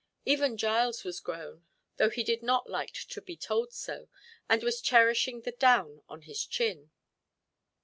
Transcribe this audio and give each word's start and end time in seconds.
Even 0.25 0.57
Giles 0.57 1.03
was 1.03 1.19
grown, 1.19 1.67
though 1.97 2.09
he 2.09 2.23
did 2.23 2.41
not 2.41 2.67
like 2.67 2.91
to 3.09 3.21
be 3.21 3.37
told 3.37 3.71
so, 3.71 4.09
and 4.49 4.63
was 4.63 4.81
cherishing 4.81 5.41
the 5.41 5.51
down 5.51 6.01
on 6.09 6.23
his 6.23 6.43
chin. 6.43 6.89